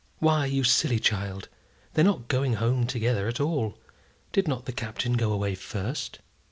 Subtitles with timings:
[0.17, 1.47] "Why, you silly child,
[1.93, 3.77] they're not going home together at all.
[4.33, 6.17] Did not the Captain go away first?"